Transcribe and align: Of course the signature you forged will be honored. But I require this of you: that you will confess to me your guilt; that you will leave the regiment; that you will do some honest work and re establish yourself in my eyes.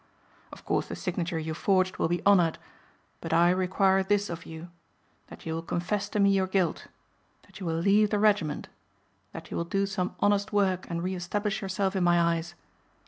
Of 0.51 0.65
course 0.65 0.87
the 0.87 0.95
signature 0.95 1.37
you 1.37 1.53
forged 1.53 1.97
will 1.97 2.07
be 2.07 2.23
honored. 2.25 2.57
But 3.21 3.33
I 3.33 3.51
require 3.51 4.01
this 4.01 4.31
of 4.31 4.47
you: 4.47 4.69
that 5.27 5.45
you 5.45 5.53
will 5.53 5.61
confess 5.61 6.09
to 6.09 6.19
me 6.19 6.31
your 6.31 6.47
guilt; 6.47 6.87
that 7.43 7.59
you 7.59 7.67
will 7.67 7.77
leave 7.77 8.09
the 8.09 8.17
regiment; 8.17 8.67
that 9.31 9.51
you 9.51 9.57
will 9.57 9.63
do 9.63 9.85
some 9.85 10.15
honest 10.19 10.51
work 10.51 10.89
and 10.89 11.03
re 11.03 11.13
establish 11.13 11.61
yourself 11.61 11.95
in 11.95 12.03
my 12.03 12.19
eyes. 12.19 12.55